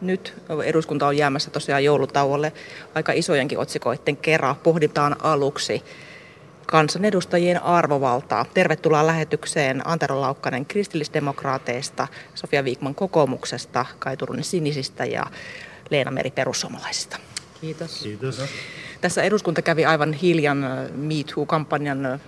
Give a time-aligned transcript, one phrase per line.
[0.00, 0.34] Nyt
[0.64, 2.52] eduskunta on jäämässä tosiaan joulutauolle
[2.94, 4.56] aika isojenkin otsikoiden kerran.
[4.56, 5.82] Pohditaan aluksi
[6.66, 8.46] kansanedustajien arvovaltaa.
[8.54, 15.26] Tervetuloa lähetykseen Antero Laukkanen kristillisdemokraateista, Sofia Viikman kokoomuksesta, Kai Turunen sinisistä ja
[15.90, 17.18] Leena Meri perussuomalaisista.
[17.60, 18.02] Kiitos.
[18.02, 18.42] Kiitos.
[19.00, 20.58] Tässä eduskunta kävi aivan hiljan
[20.94, 22.20] Me Too-kampanjan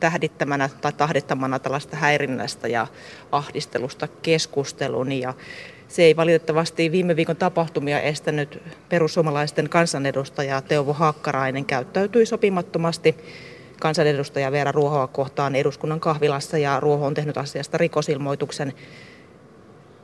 [0.00, 2.86] tähdittämänä tai tahdittamana tällaista häirinnästä ja
[3.32, 5.12] ahdistelusta keskustelun.
[5.12, 5.34] Ja
[5.88, 13.16] se ei valitettavasti viime viikon tapahtumia estänyt perussuomalaisten kansanedustaja Teuvo Hakkarainen käyttäytyi sopimattomasti
[13.80, 18.72] kansanedustaja Veera Ruohoa kohtaan eduskunnan kahvilassa ja Ruoho on tehnyt asiasta rikosilmoituksen.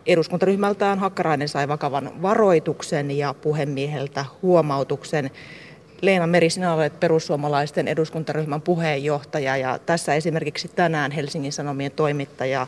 [0.06, 5.30] Eduskuntaryhmältään Hakkarainen sai vakavan varoituksen ja puhemieheltä huomautuksen.
[6.00, 12.66] Leena Meri, sinä olet perussuomalaisten eduskuntaryhmän puheenjohtaja ja tässä esimerkiksi tänään Helsingin Sanomien toimittaja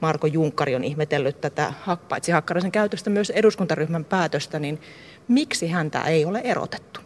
[0.00, 1.72] Marko Junkkari on ihmetellyt tätä
[2.08, 4.80] paitsi Hakkaraisen käytöstä myös eduskuntaryhmän päätöstä, niin
[5.28, 7.00] miksi häntä ei ole erotettu?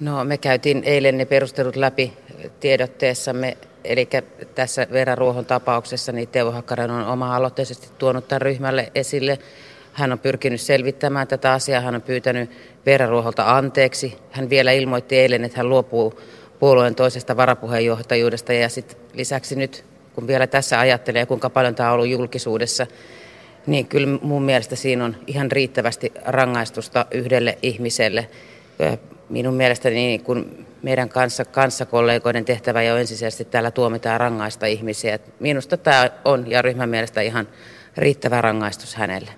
[0.00, 2.12] No me käytiin eilen ne perustelut läpi
[2.60, 4.08] tiedotteessamme, eli
[4.54, 9.38] tässä Vera Ruohon tapauksessa niin Teuvo Hakkarainen on oma-aloitteisesti tuonut tämän ryhmälle esille.
[9.92, 12.50] Hän on pyrkinyt selvittämään tätä asiaa, hän on pyytänyt
[12.86, 14.18] Vera Ruoholta anteeksi.
[14.30, 16.20] Hän vielä ilmoitti eilen, että hän luopuu
[16.58, 21.94] puolueen toisesta varapuheenjohtajuudesta ja sitten lisäksi nyt, kun vielä tässä ajattelee, kuinka paljon tämä on
[21.94, 22.86] ollut julkisuudessa,
[23.66, 28.28] niin kyllä mun mielestä siinä on ihan riittävästi rangaistusta yhdelle ihmiselle
[29.28, 35.18] minun mielestäni niin kun meidän kanssa, kanssakollegoiden tehtävä jo ensisijaisesti täällä tuomitaan rangaista ihmisiä.
[35.40, 37.48] Minusta tämä on ja ryhmän mielestä ihan
[37.96, 39.30] riittävä rangaistus hänelle.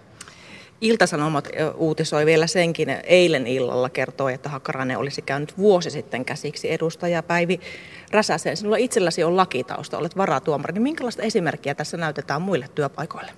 [0.81, 7.23] Iltasanomat uutisoi vielä senkin eilen illalla kertoi, että Hakkarainen olisi käynyt vuosi sitten käsiksi edustaja
[7.23, 7.61] Päivi
[8.11, 8.57] Räsäseen.
[8.57, 10.73] Sinulla itselläsi on lakitausta, olet varatuomari.
[10.73, 13.33] Niin minkälaista esimerkkiä tässä näytetään muille työpaikoille?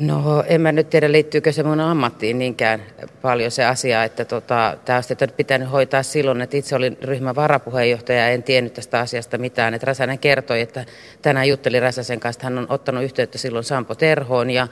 [0.00, 2.82] No en mä nyt tiedä, liittyykö se mun ammattiin niinkään
[3.22, 8.18] paljon se asia, että tota, tämä olisi pitänyt hoitaa silloin, että itse olin ryhmän varapuheenjohtaja
[8.18, 9.74] ja en tiennyt tästä asiasta mitään.
[9.74, 10.84] Että Räsänen kertoi, että
[11.22, 14.68] tänään jutteli Räsäsen kanssa, että hän on ottanut yhteyttä silloin Sampo Terhoon ja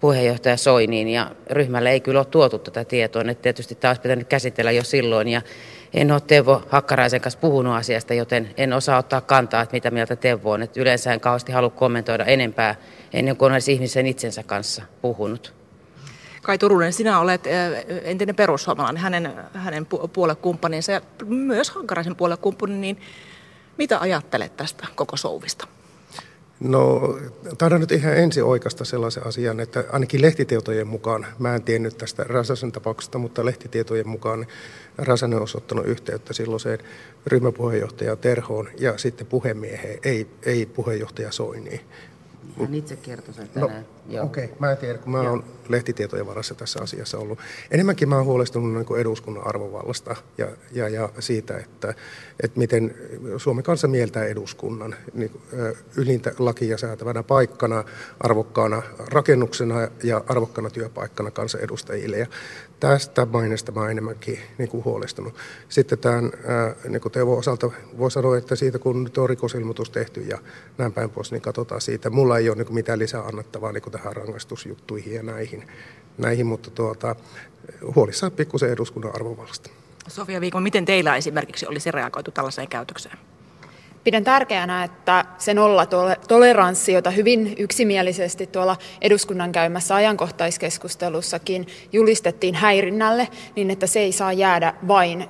[0.00, 3.22] puheenjohtaja Soiniin ja ryhmälle ei kyllä ole tuotu tätä tietoa.
[3.22, 5.42] Että tietysti tämä olisi pitänyt käsitellä jo silloin ja
[5.94, 10.16] en ole Teuvo Hakkaraisen kanssa puhunut asiasta, joten en osaa ottaa kantaa, että mitä mieltä
[10.16, 10.62] Teuvo on.
[10.62, 12.74] Että yleensä en kauheasti halua kommentoida enempää
[13.12, 15.54] ennen kuin olisi ihmisen itsensä kanssa puhunut.
[16.42, 17.44] Kai Turunen, sinä olet
[18.02, 23.00] entinen perussuomalainen, hänen, hänen puolekumppaninsa ja myös Hankaraisen puolekumppanin, niin
[23.78, 25.68] mitä ajattelet tästä koko souvista?
[26.60, 27.18] No,
[27.58, 32.24] taidan nyt ihan ensi oikeasta sellaisen asian, että ainakin lehtitietojen mukaan, mä en tiennyt tästä
[32.24, 34.46] Räsäsen tapauksesta, mutta lehtitietojen mukaan
[34.98, 36.78] Räsänen on osoittanut yhteyttä silloiseen
[37.26, 41.80] ryhmäpuheenjohtaja Terhoon ja sitten puhemieheen, ei, ei puheenjohtaja Soiniin.
[42.60, 43.82] Hän itse kertoi sen no, tänään.
[43.82, 44.56] No, Okei, okay.
[44.58, 47.38] mä en tiedä, kun mä oon lehtitietojen varassa tässä asiassa ollut.
[47.70, 51.94] Enemmänkin mä oon huolestunut niin eduskunnan arvovallasta ja, ja, ja siitä, että,
[52.42, 52.94] että miten
[53.36, 55.40] Suomen kanssa mieltää eduskunnan niin,
[55.96, 57.84] ylintä lakia säätävänä paikkana,
[58.20, 62.18] arvokkaana rakennuksena ja arvokkaana työpaikkana kansanedustajille.
[62.18, 62.26] Ja
[62.80, 65.34] tästä mainesta mä oon enemmänkin niin kuin huolestunut.
[65.68, 66.32] Sitten tämän
[66.88, 70.38] niin kuin Teuvo osalta voi sanoa, että siitä kun nyt on rikosilmoitus tehty ja
[70.78, 72.10] näin päin pois, niin katsotaan siitä.
[72.10, 75.68] Mulla ei ole niin mitään lisää annettavaa niin tähän rangaistusjuttuihin ja näihin,
[76.18, 77.16] näihin mutta tuota,
[77.94, 79.70] huolissaan pikkusen eduskunnan arvovallasta.
[80.08, 83.18] Sofia Viikon, miten teillä esimerkiksi olisi reagoitu tällaiseen käytökseen?
[84.04, 93.70] Pidän tärkeänä, että se nollatoleranssi, jota hyvin yksimielisesti tuolla eduskunnan käymässä ajankohtaiskeskustelussakin julistettiin häirinnälle, niin
[93.70, 95.28] että se ei saa jäädä vain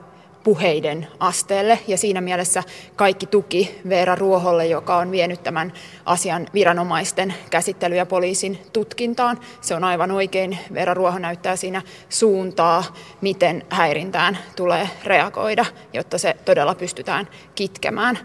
[0.48, 1.78] puheiden asteelle.
[1.88, 2.62] Ja siinä mielessä
[2.96, 5.72] kaikki tuki Veera Ruoholle, joka on vienyt tämän
[6.04, 9.40] asian viranomaisten käsittely- ja poliisin tutkintaan.
[9.60, 10.58] Se on aivan oikein.
[10.74, 12.84] Veera Ruoho näyttää siinä suuntaa,
[13.20, 18.18] miten häirintään tulee reagoida, jotta se todella pystytään kitkemään.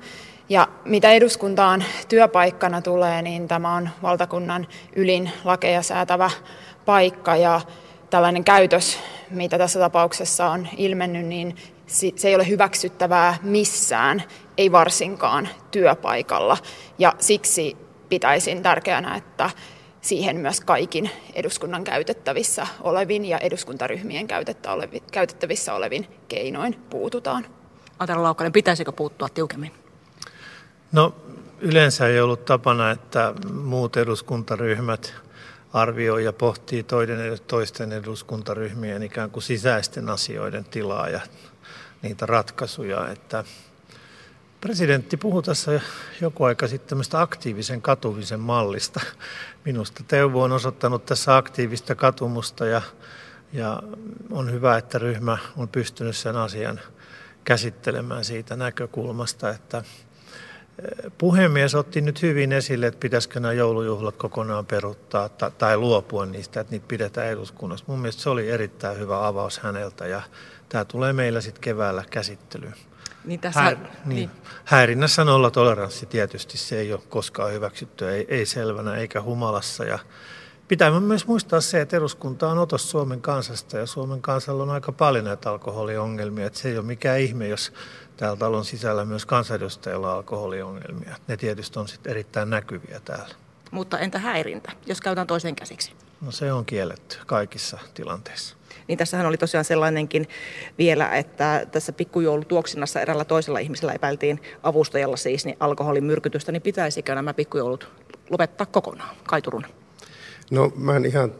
[0.49, 6.29] Ja mitä eduskuntaan työpaikkana tulee, niin tämä on valtakunnan ylin lakeja säätävä
[6.85, 7.61] paikka ja
[8.09, 11.55] tällainen käytös, mitä tässä tapauksessa on ilmennyt, niin
[11.87, 14.23] se ei ole hyväksyttävää missään,
[14.57, 16.57] ei varsinkaan työpaikalla.
[16.99, 17.77] Ja siksi
[18.09, 19.49] pitäisin tärkeänä, että
[20.01, 24.27] siihen myös kaikin eduskunnan käytettävissä olevin ja eduskuntaryhmien
[25.11, 27.45] käytettävissä olevin keinoin puututaan.
[27.99, 29.71] Antero Laukkanen, pitäisikö puuttua tiukemmin?
[30.91, 31.15] No
[31.59, 35.13] yleensä ei ollut tapana, että muut eduskuntaryhmät
[35.73, 41.19] arvioi ja pohtii toiden, toisten eduskuntaryhmien ikään kuin sisäisten asioiden tilaa ja
[42.03, 43.07] niitä ratkaisuja.
[43.07, 43.43] Että
[44.61, 45.81] presidentti puhui tässä
[46.21, 48.99] joku aika sitten tämmöistä aktiivisen katumisen mallista.
[49.65, 52.81] Minusta Teuvo on osoittanut tässä aktiivista katumusta ja,
[53.53, 53.83] ja
[54.31, 56.79] on hyvä, että ryhmä on pystynyt sen asian
[57.43, 59.83] käsittelemään siitä näkökulmasta, että
[61.17, 66.71] puhemies otti nyt hyvin esille, että pitäisikö nämä joulujuhlat kokonaan peruttaa tai luopua niistä, että
[66.71, 67.85] niitä pidetään eduskunnassa.
[67.87, 70.21] Mun mielestä se oli erittäin hyvä avaus häneltä ja
[70.69, 72.75] tämä tulee meillä sitten keväällä käsittelyyn.
[73.25, 73.89] Niin tässä, Häir, niin.
[74.05, 74.29] niin.
[74.65, 79.85] Häirinnässä nolla toleranssi tietysti, se ei ole koskaan hyväksytty, ei, ei selvänä eikä humalassa.
[79.85, 79.99] Ja
[80.73, 84.91] pitää myös muistaa se, että eduskunta on otos Suomen kansasta ja Suomen kansalla on aika
[84.91, 86.45] paljon näitä alkoholiongelmia.
[86.45, 87.73] Että se ei ole mikään ihme, jos
[88.17, 91.15] täällä talon sisällä myös kansanedustajilla on alkoholiongelmia.
[91.27, 93.35] Ne tietysti on sitten erittäin näkyviä täällä.
[93.71, 95.91] Mutta entä häirintä, jos käytetään toisen käsiksi?
[96.21, 98.55] No se on kielletty kaikissa tilanteissa
[98.87, 100.27] niin tässähän oli tosiaan sellainenkin
[100.77, 107.15] vielä, että tässä pikkujoulutuoksinnassa erällä toisella ihmisellä epäiltiin avustajalla siis niin alkoholin myrkytystä, niin pitäisikö
[107.15, 107.91] nämä pikkujoulut
[108.29, 109.15] lopettaa kokonaan?
[109.23, 109.67] Kaituruna.
[110.53, 111.35] No mä en ihan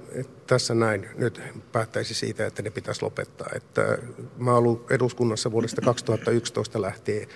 [0.48, 3.48] tässä näin nyt päättäisi siitä, että ne pitäisi lopettaa.
[3.56, 3.98] Että
[4.38, 7.28] mä oon ollut eduskunnassa vuodesta 2011 lähtien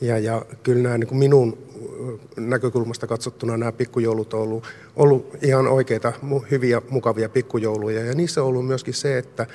[0.00, 1.58] ja, ja kyllä nämä niin kuin minun
[2.36, 4.64] näkökulmasta katsottuna nämä pikkujoulut on ollut,
[4.96, 6.12] ollut ihan oikeita,
[6.50, 8.04] hyviä, mukavia pikkujouluja.
[8.04, 9.46] Ja niissä on ollut myöskin se, että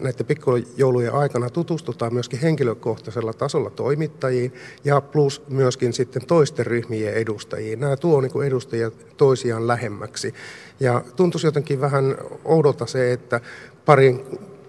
[0.00, 4.52] näiden pikkujoulujen aikana tutustutaan myöskin henkilökohtaisella tasolla toimittajiin
[4.84, 7.80] ja plus myöskin sitten toisten ryhmien edustajiin.
[7.80, 10.34] Nämä tuo niin edustajia toisiaan lähemmäksi.
[10.80, 13.40] Ja tuntuisi jotenkin vähän oudolta se, että
[13.84, 14.24] parin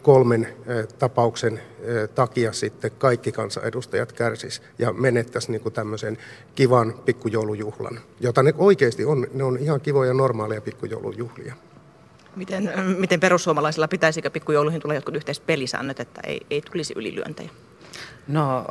[0.09, 0.47] kolmen
[0.99, 1.61] tapauksen
[2.15, 6.17] takia sitten kaikki kansanedustajat kärsis ja menettäisi niin tämmöisen
[6.55, 9.27] kivan pikkujoulujuhlan, jota ne oikeasti on.
[9.33, 11.53] Ne on ihan kivoja normaaleja pikkujoulujuhlia.
[12.35, 17.49] Miten, miten perussuomalaisilla pitäisikö pikkujouluihin tulla jotkut yhteiset pelisäännöt, että ei, ei tulisi ylilyöntejä?
[18.27, 18.65] No,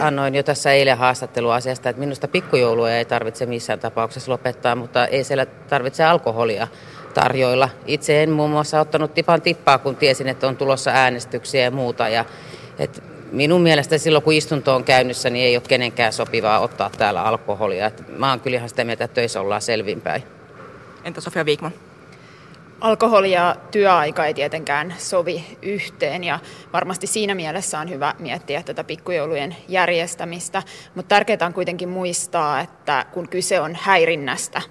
[0.00, 5.06] annoin jo tässä eilen haastattelua asiasta, että minusta pikkujoulua ei tarvitse missään tapauksessa lopettaa, mutta
[5.06, 6.68] ei siellä tarvitse alkoholia
[7.14, 7.68] tarjoilla.
[7.86, 12.08] Itse en muun muassa ottanut tipan tippaa, kun tiesin, että on tulossa äänestyksiä ja muuta.
[12.08, 12.24] Ja,
[12.78, 13.02] et
[13.32, 17.86] minun mielestä silloin, kun istunto on käynnissä, niin ei ole kenenkään sopivaa ottaa täällä alkoholia.
[17.86, 20.22] Et mä oon kyllähän sitä mieltä, että töissä ollaan selvinpäin.
[21.04, 21.72] Entä Sofia Viikman?
[22.80, 26.38] Alkoholi ja työaika ei tietenkään sovi yhteen ja
[26.72, 30.62] varmasti siinä mielessä on hyvä miettiä tätä pikkujoulujen järjestämistä,
[30.94, 34.62] mutta tärkeää on kuitenkin muistaa, että kun kyse on häirinnästä,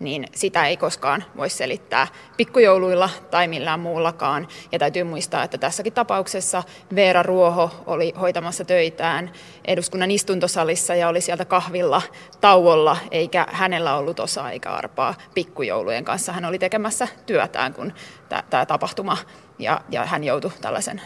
[0.00, 2.06] niin sitä ei koskaan voi selittää
[2.36, 4.48] pikkujouluilla tai millään muullakaan.
[4.72, 6.62] Ja täytyy muistaa, että tässäkin tapauksessa
[6.94, 9.32] Veera Ruoho oli hoitamassa töitään
[9.64, 12.02] eduskunnan istuntosalissa ja oli sieltä kahvilla
[12.40, 16.32] tauolla, eikä hänellä ollut osaa eikä arpaa pikkujoulujen kanssa.
[16.32, 17.92] Hän oli tekemässä työtään, kun
[18.50, 19.16] tämä tapahtuma
[19.58, 21.02] ja, ja hän joutui tällaisen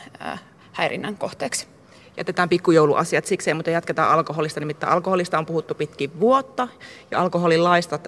[0.73, 1.74] häirinnän kohteeksi
[2.17, 4.61] jätetään pikkujouluasiat sikseen, mutta jatketaan alkoholista.
[4.61, 6.69] Nimittäin alkoholista on puhuttu pitkin vuotta
[7.11, 7.99] ja alkoholilaista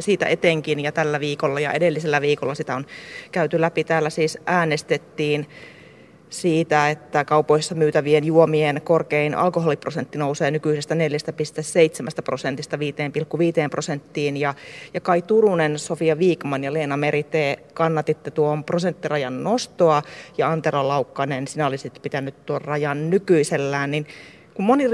[0.00, 2.86] siitä etenkin ja tällä viikolla ja edellisellä viikolla sitä on
[3.32, 3.84] käyty läpi.
[3.84, 5.46] Täällä siis äänestettiin
[6.40, 11.00] siitä, että kaupoissa myytävien juomien korkein alkoholiprosentti nousee nykyisestä 4,7
[12.24, 12.82] prosentista 5,5
[13.70, 14.36] prosenttiin.
[14.36, 14.54] Ja,
[14.94, 20.02] ja Kai Turunen, Sofia Viikman ja Leena Merite kannatitte tuon prosenttirajan nostoa
[20.38, 24.06] ja Antero Laukkanen, sinä olisit pitänyt tuon rajan nykyisellään, niin
[24.54, 24.84] kun moni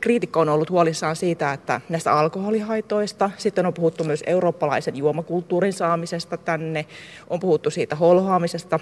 [0.00, 6.36] kriitikko on ollut huolissaan siitä, että näistä alkoholihaitoista, sitten on puhuttu myös eurooppalaisen juomakulttuurin saamisesta
[6.36, 6.86] tänne,
[7.30, 8.80] on puhuttu siitä holhoamisesta,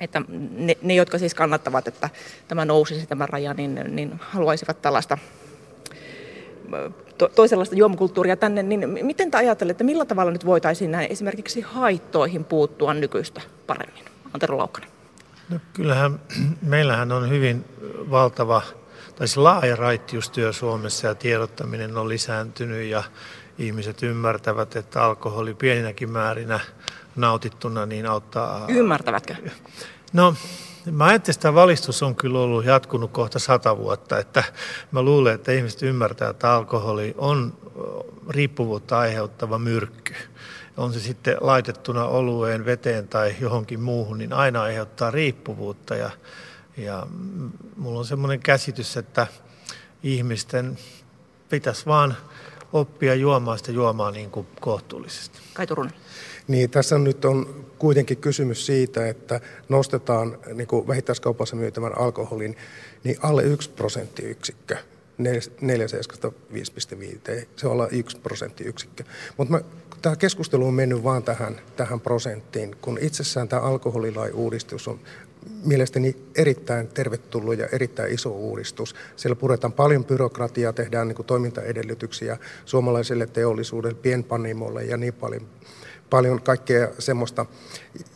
[0.00, 0.22] että
[0.56, 2.10] ne, ne, jotka siis kannattavat, että
[2.48, 5.18] tämä nousisi tämä raja, niin, niin haluaisivat tällaista
[7.18, 12.44] to, toisenlaista juomakulttuuria tänne, niin miten te ajattelette, millä tavalla nyt voitaisiin näin esimerkiksi haittoihin
[12.44, 14.04] puuttua nykyistä paremmin?
[14.34, 14.90] Antero Laukkanen.
[15.48, 16.20] No kyllähän
[16.62, 17.64] meillähän on hyvin
[18.10, 18.62] valtava,
[19.20, 23.02] tai siis laaja raittiustyö Suomessa ja tiedottaminen on lisääntynyt ja
[23.58, 26.60] ihmiset ymmärtävät, että alkoholi pieninäkin määrinä
[27.16, 28.64] nautittuna niin auttaa.
[28.68, 29.34] Ymmärtävätkö?
[30.12, 30.34] No,
[30.90, 34.44] mä ajattelin, että tämä valistus on kyllä ollut jatkunut kohta sata vuotta, että
[34.92, 37.52] mä luulen, että ihmiset ymmärtää, että alkoholi on
[38.28, 40.14] riippuvuutta aiheuttava myrkky.
[40.76, 46.10] On se sitten laitettuna olueen, veteen tai johonkin muuhun, niin aina aiheuttaa riippuvuutta ja,
[46.80, 47.06] ja
[47.76, 49.26] mulla on semmoinen käsitys, että
[50.02, 50.78] ihmisten
[51.48, 52.16] pitäisi vaan
[52.72, 55.38] oppia juomaan sitä juomaa niin kuin kohtuullisesti.
[55.54, 55.92] Kai Turunen.
[56.48, 62.56] Niin tässä on nyt on kuitenkin kysymys siitä, että nostetaan niin kuin vähittäiskaupassa myytävän alkoholin
[63.04, 64.76] niin alle 1 prosenttiyksikkö.
[65.20, 67.46] 4,5.
[67.56, 69.04] Se on olla 1 prosenttiyksikkö.
[69.36, 69.60] Mutta
[70.02, 75.00] tämä keskustelu on mennyt vaan tähän, tähän prosenttiin, kun itsessään tämä alkoholilain uudistus on
[75.64, 78.94] mielestäni erittäin tervetullut ja erittäin iso uudistus.
[79.16, 85.46] Siellä puretaan paljon byrokratiaa, tehdään niin kuin toimintaedellytyksiä suomalaiselle teollisuudelle, pienpanimolle ja niin paljon
[86.10, 87.46] paljon kaikkea semmoista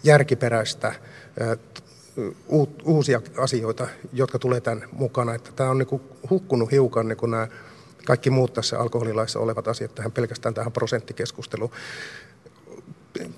[0.05, 0.95] järkiperäistä
[2.85, 5.35] uusia asioita, jotka tulee tämän mukana.
[5.35, 6.01] Että tämä on niin
[6.31, 7.49] hukkunut hiukan niin nämä
[8.07, 11.71] kaikki muut tässä alkoholilaissa olevat asiat tähän pelkästään tähän prosenttikeskusteluun.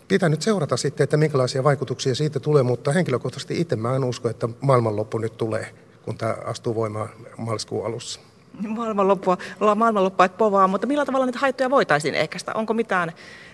[0.09, 4.29] Pitää nyt seurata sitten, että minkälaisia vaikutuksia siitä tulee, mutta henkilökohtaisesti itse mä en usko,
[4.29, 8.21] että maailmanloppu nyt tulee, kun tämä astuu voimaan maaliskuun alussa.
[8.69, 12.53] Maailmanloppua, ollaan maailmanloppua, että povaa, mutta millä tavalla niitä haittoja voitaisiin ehkäistä?
[12.55, 13.13] Onko mitään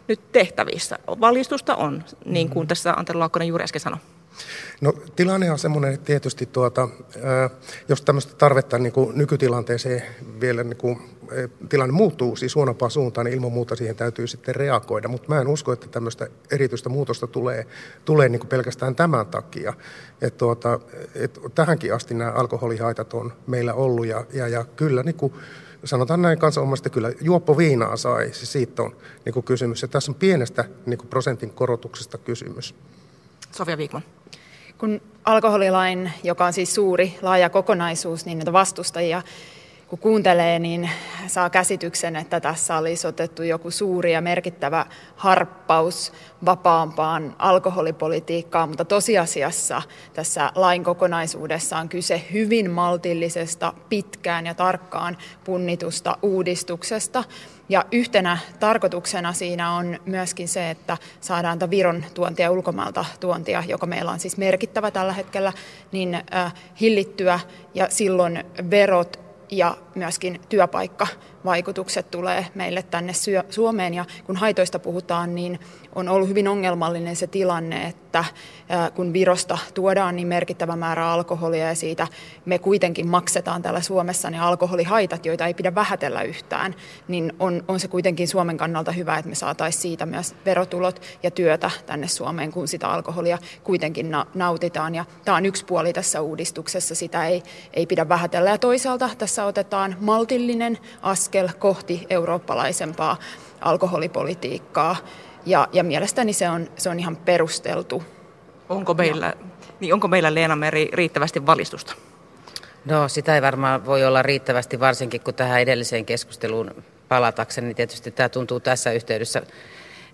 [0.08, 0.98] nyt tehtävissä?
[1.06, 3.98] Valistusta on, niin kuin tässä Antero Laukkonen juuri äsken sanoi.
[4.80, 6.88] No tilanne on semmoinen, että tietysti tuota,
[7.88, 10.02] jos tämmöistä tarvetta niin kuin nykytilanteeseen
[10.40, 10.98] vielä niin kuin,
[11.68, 15.08] tilanne muuttuu siis huonompaan suuntaan, niin ilman muuta siihen täytyy sitten reagoida.
[15.08, 17.66] Mutta mä en usko, että tämmöistä erityistä muutosta tulee,
[18.04, 19.74] tulee niin kuin pelkästään tämän takia.
[20.20, 20.80] Et tuota,
[21.14, 25.32] et tähänkin asti nämä alkoholihaitat on meillä ollut ja, ja, ja kyllä niin kuin,
[25.84, 29.82] sanotaan näin kansanomaisesti, kyllä juoppo viinaa sai, siis siitä on niin kuin kysymys.
[29.82, 32.74] Ja tässä on pienestä niin kuin prosentin korotuksesta kysymys.
[33.52, 34.02] Sofia Viikman
[34.82, 39.22] kun alkoholilain, joka on siis suuri, laaja kokonaisuus, niin näitä vastustajia
[39.88, 40.90] kun kuuntelee, niin
[41.26, 44.86] saa käsityksen, että tässä olisi otettu joku suuri ja merkittävä
[45.16, 46.12] harppaus
[46.44, 49.82] vapaampaan alkoholipolitiikkaan, mutta tosiasiassa
[50.14, 57.24] tässä lain kokonaisuudessa on kyse hyvin maltillisesta, pitkään ja tarkkaan punnitusta uudistuksesta.
[57.68, 63.86] Ja yhtenä tarkoituksena siinä on myöskin se, että saadaan tätä Viron tuontia ulkomailta tuontia, joka
[63.86, 65.52] meillä on siis merkittävä tällä hetkellä,
[65.92, 66.18] niin
[66.80, 67.40] hillittyä
[67.74, 73.12] ja silloin verot ja myöskin työpaikkavaikutukset tulee meille tänne
[73.50, 73.94] Suomeen.
[73.94, 75.60] Ja kun haitoista puhutaan, niin
[75.94, 78.24] on ollut hyvin ongelmallinen se tilanne, että
[78.94, 82.06] kun Virosta tuodaan niin merkittävä määrä alkoholia ja siitä
[82.44, 86.74] me kuitenkin maksetaan täällä Suomessa ne alkoholihaitat, joita ei pidä vähätellä yhtään,
[87.08, 91.30] niin on, on se kuitenkin Suomen kannalta hyvä, että me saataisiin siitä myös verotulot ja
[91.30, 94.94] työtä tänne Suomeen, kun sitä alkoholia kuitenkin nautitaan.
[94.94, 97.42] Ja tämä on yksi puoli tässä uudistuksessa, sitä ei,
[97.74, 98.50] ei pidä vähätellä.
[98.50, 103.16] Ja toisaalta tässä otetaan maltillinen askel kohti eurooppalaisempaa
[103.60, 104.96] alkoholipolitiikkaa
[105.46, 108.02] ja, ja mielestäni se on, se on ihan perusteltu.
[108.68, 109.34] Onko meillä,
[109.80, 111.94] niin onko meillä Leena Meri riittävästi valistusta?
[112.84, 118.10] No sitä ei varmaan voi olla riittävästi, varsinkin kun tähän edelliseen keskusteluun palatakseni, niin tietysti
[118.10, 119.42] tämä tuntuu tässä yhteydessä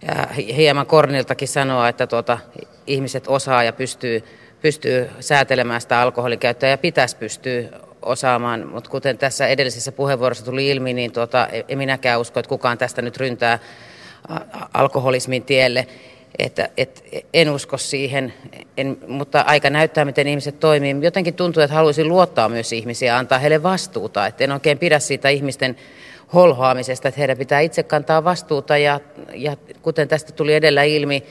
[0.03, 2.39] ja hieman korniltakin sanoa, että tuota,
[2.87, 4.25] ihmiset osaa ja pystyy,
[4.63, 7.63] pystyy säätelemään sitä alkoholin käyttöä ja pitäisi pystyä
[8.03, 12.79] osaamaan, mutta kuten tässä edellisessä puheenvuorossa tuli ilmi, niin tuota, en minäkään usko, että kukaan
[12.79, 13.59] tästä nyt ryntää
[14.75, 15.87] alkoholismin tielle.
[16.39, 18.33] Että, et, en usko siihen,
[18.77, 20.97] en, mutta aika näyttää, miten ihmiset toimii.
[21.01, 24.27] Jotenkin tuntuu, että haluaisin luottaa myös ihmisiä antaa heille vastuuta.
[24.27, 25.77] Että en oikein pidä siitä ihmisten
[26.35, 28.79] holhoamisesta, että heidän pitää itse kantaa vastuuta.
[28.79, 29.01] Ja,
[29.35, 31.23] ja kuten tästä tuli edellä ilmi,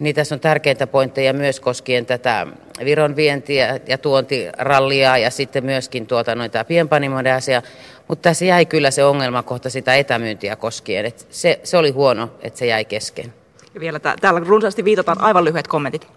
[0.00, 2.46] niin tässä on tärkeintä pointteja myös koskien tätä
[2.84, 7.62] Viron vientiä ja tuontirallia ja sitten myöskin tuota, noita pienpanimoiden asia.
[8.08, 11.06] Mutta tässä jäi kyllä se ongelmakohta sitä etämyyntiä koskien.
[11.06, 13.32] Et se, se oli huono, että se jäi kesken.
[13.74, 16.08] Ja vielä täällä runsaasti viitataan aivan lyhyet kommentit.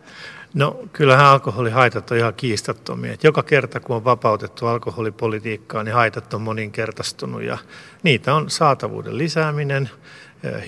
[0.54, 3.14] No kyllähän alkoholihaitat on ihan kiistattomia.
[3.14, 7.58] Et joka kerta kun on vapautettu alkoholipolitiikkaa, niin haitat on moninkertaistunut ja
[8.04, 9.90] niitä on saatavuuden lisääminen,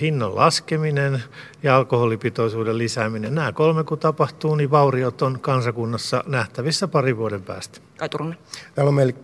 [0.00, 1.22] hinnan laskeminen
[1.62, 3.34] ja alkoholipitoisuuden lisääminen.
[3.34, 7.80] Nämä kolme kun tapahtuu, niin vauriot on kansakunnassa nähtävissä pari vuoden päästä.
[8.00, 8.38] Ai Turunen.
[8.74, 9.14] Täällä on meillä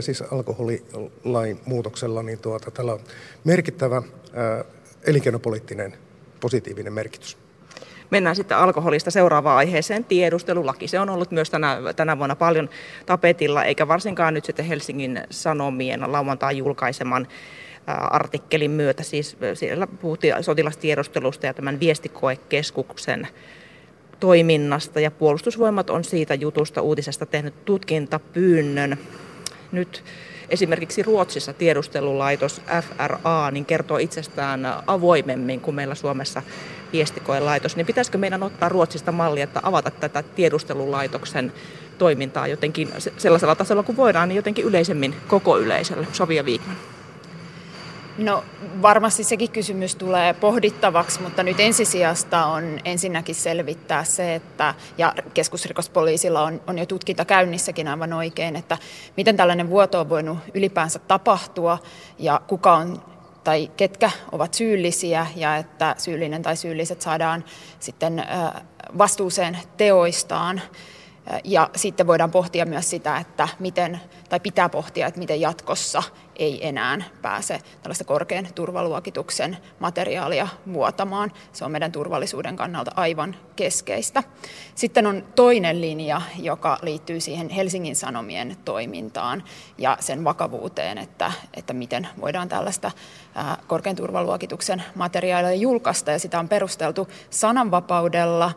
[0.00, 3.00] siis alkoholilain muutoksella niin tuota, tällä on
[3.44, 4.02] merkittävä
[5.06, 5.96] elinkeinopoliittinen
[6.40, 7.38] positiivinen merkitys.
[8.10, 10.88] Mennään sitten alkoholista seuraavaan aiheeseen, tiedustelulaki.
[10.88, 12.68] Se on ollut myös tänä, tänä vuonna paljon
[13.06, 17.28] tapetilla, eikä varsinkaan nyt sitten Helsingin Sanomien lauantai julkaiseman
[18.10, 19.02] artikkelin myötä.
[19.02, 23.28] Siis siellä puhuttiin sotilastiedustelusta ja tämän viestikoekeskuksen
[24.20, 28.98] toiminnasta ja puolustusvoimat on siitä jutusta uutisesta tehnyt tutkintapyynnön.
[29.72, 30.04] Nyt
[30.48, 36.42] esimerkiksi Ruotsissa tiedustelulaitos FRA niin kertoo itsestään avoimemmin kuin meillä Suomessa
[36.92, 37.76] viestikoelaitos.
[37.76, 41.52] Niin pitäisikö meidän ottaa Ruotsista mallia, että avata tätä tiedustelulaitoksen
[41.98, 46.06] toimintaa jotenkin sellaisella tasolla kuin voidaan, niin jotenkin yleisemmin koko yleisölle?
[46.12, 46.76] Sovia Viikman.
[48.18, 48.44] No
[48.82, 56.42] varmasti sekin kysymys tulee pohdittavaksi, mutta nyt ensisijasta on ensinnäkin selvittää se, että, ja keskusrikospoliisilla
[56.42, 58.78] on, on jo tutkinta käynnissäkin aivan oikein, että
[59.16, 61.78] miten tällainen vuoto on voinut ylipäänsä tapahtua
[62.18, 63.02] ja kuka on
[63.44, 67.44] tai ketkä ovat syyllisiä ja että syyllinen tai syylliset saadaan
[67.80, 68.24] sitten
[68.98, 70.60] vastuuseen teoistaan.
[71.44, 76.02] Ja sitten voidaan pohtia myös sitä, että miten, tai pitää pohtia, että miten jatkossa
[76.36, 81.32] ei enää pääse tällaista korkean turvaluokituksen materiaalia vuotamaan.
[81.52, 84.22] Se on meidän turvallisuuden kannalta aivan keskeistä.
[84.74, 89.44] Sitten on toinen linja, joka liittyy siihen Helsingin Sanomien toimintaan
[89.78, 92.90] ja sen vakavuuteen, että, että miten voidaan tällaista
[93.66, 96.10] korkean turvaluokituksen materiaalia julkaista.
[96.10, 98.52] Ja sitä on perusteltu sananvapaudella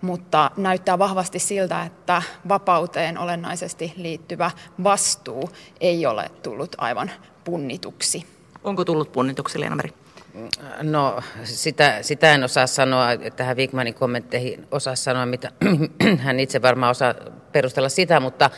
[0.00, 4.50] mutta näyttää vahvasti siltä, että vapauteen olennaisesti liittyvä
[4.84, 7.10] vastuu ei ole tullut aivan
[7.44, 8.26] punnituksi.
[8.64, 9.92] Onko tullut punnituksi, Leena Meri?
[10.82, 15.52] No sitä, sitä en osaa sanoa, tähän Wigmanin kommentteihin osaa sanoa, mitä
[16.24, 17.14] hän itse varmaan osaa
[17.52, 18.50] perustella sitä, mutta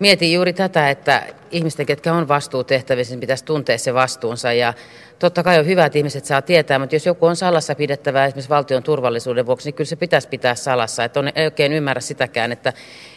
[0.00, 4.52] mietin juuri tätä, että ihmisten, ketkä on vastuutehtävissä, niin pitäisi tuntea se vastuunsa.
[4.52, 4.74] Ja
[5.18, 8.50] totta kai on hyvä, että ihmiset saa tietää, mutta jos joku on salassa pidettävää esimerkiksi
[8.50, 11.04] valtion turvallisuuden vuoksi, niin kyllä se pitäisi pitää salassa.
[11.04, 12.72] Että on, ei oikein ymmärrä sitäkään, että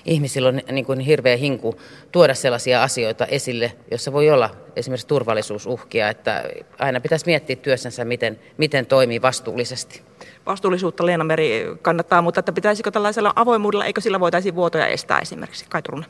[0.05, 1.75] ihmisillä on niin kuin hirveä hinku
[2.11, 6.09] tuoda sellaisia asioita esille, jossa voi olla esimerkiksi turvallisuusuhkia.
[6.09, 6.43] Että
[6.79, 10.01] aina pitäisi miettiä työssänsä, miten, miten toimii vastuullisesti
[10.45, 15.65] vastuullisuutta Leena Meri kannattaa, mutta että pitäisikö tällaisella avoimuudella, eikö sillä voitaisiin vuotoja estää esimerkiksi?
[15.69, 16.09] Kai Turunen.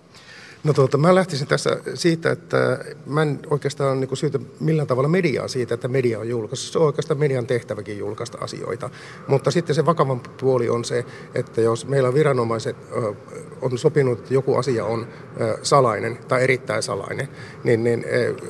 [0.63, 5.47] No tuota, mä lähtisin tässä siitä, että mä en oikeastaan niin syytä millään tavalla mediaa
[5.47, 6.73] siitä, että media on julkaissut.
[6.73, 8.89] Se on oikeastaan median tehtäväkin julkaista asioita.
[9.27, 11.05] Mutta sitten se vakavan puoli on se,
[11.35, 12.75] että jos meillä viranomaiset
[13.61, 15.07] on sopinut, että joku asia on
[15.63, 17.27] salainen tai erittäin salainen,
[17.63, 18.05] niin, niin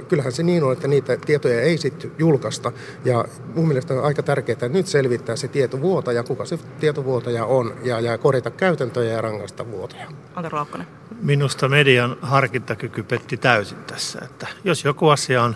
[0.07, 2.71] kyllähän se niin on, että niitä tietoja ei sitten julkaista.
[3.05, 7.73] Ja mun mielestä on aika tärkeää että nyt selvittää se tietovuotaja, kuka se tietovuotaja on,
[7.83, 10.07] ja, ja korjata käytäntöjä ja rangaista vuotaja.
[10.35, 10.87] Antero Laukkonen.
[11.21, 11.69] Minusta
[12.09, 14.19] median harkintakyky petti täysin tässä.
[14.25, 15.55] Että jos joku asia on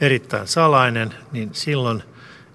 [0.00, 2.02] erittäin salainen, niin silloin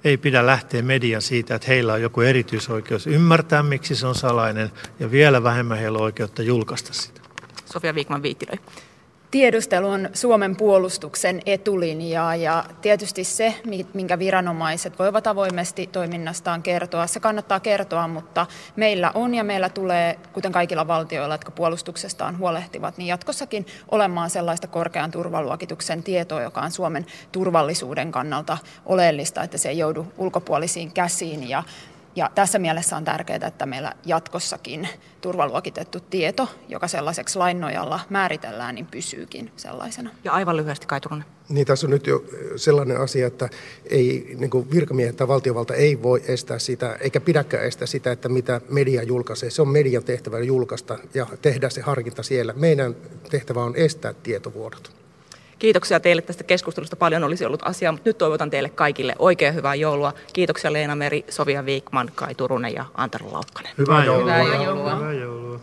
[0.04, 4.72] ei pidä lähteä median siitä, että heillä on joku erityisoikeus ymmärtää, miksi se on salainen,
[5.00, 7.22] ja vielä vähemmän heillä on oikeutta julkaista sitä.
[7.66, 8.58] Sofia Viikman Viittilöi.
[9.32, 13.56] Tiedustelu on Suomen puolustuksen etulinjaa ja tietysti se,
[13.94, 18.46] minkä viranomaiset voivat avoimesti toiminnastaan kertoa, se kannattaa kertoa, mutta
[18.76, 24.68] meillä on ja meillä tulee, kuten kaikilla valtioilla, jotka puolustuksestaan huolehtivat, niin jatkossakin olemaan sellaista
[24.68, 31.50] korkean turvaluokituksen tietoa, joka on Suomen turvallisuuden kannalta oleellista, että se ei joudu ulkopuolisiin käsiin.
[31.50, 31.64] Ja
[32.20, 34.88] ja tässä mielessä on tärkeää, että meillä jatkossakin
[35.22, 40.10] turvaluokitettu tieto, joka sellaiseksi lain nojalla määritellään, niin pysyykin sellaisena.
[40.24, 41.26] Ja aivan lyhyesti Kai Turunen.
[41.50, 42.24] Niin tässä on nyt jo
[42.56, 43.50] sellainen asia, että
[43.86, 48.62] ei, niin virkamiehet tai valtiovalta ei voi estää sitä, eikä pidäkään estää sitä, että mitä
[48.70, 49.50] media julkaisee.
[49.50, 52.54] Se on median tehtävä julkaista ja tehdä se harkinta siellä.
[52.54, 52.96] Meidän
[53.30, 55.09] tehtävä on estää tietovuodot.
[55.60, 56.96] Kiitoksia teille tästä keskustelusta.
[56.96, 60.14] Paljon olisi ollut asiaa, mutta nyt toivotan teille kaikille oikein hyvää joulua.
[60.34, 63.72] Kiitoksia Leena Meri, Sofia Viikman, Kai Turunen ja Antero Laukkanen.
[63.78, 64.34] Hyvää joulua.
[64.34, 64.96] Hyvää joulua.
[64.96, 65.60] Hyvää joulua.